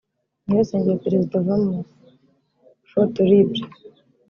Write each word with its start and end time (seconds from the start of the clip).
nyirasenge 0.45 0.87
wa 0.89 1.01
perezida 1.05 1.33
Obama 1.41 1.75
(foto 2.91 3.17
libre 3.29 3.61